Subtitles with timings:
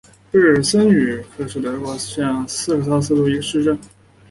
[0.31, 3.77] 贝尔森布吕克是德国下萨克森州的一个市镇。